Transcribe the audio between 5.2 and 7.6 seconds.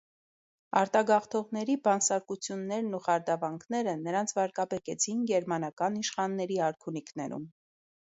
գերմանական իշխանների արքունիքներում։